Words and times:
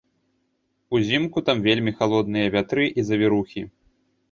Узімку 0.99 1.37
там 1.51 1.61
вельмі 1.67 1.95
халодныя 2.01 2.51
вятры 2.57 2.91
і 2.99 3.07
завірухі. 3.13 3.61